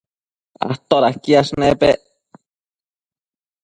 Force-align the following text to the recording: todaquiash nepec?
todaquiash 0.89 1.51
nepec? 1.59 1.99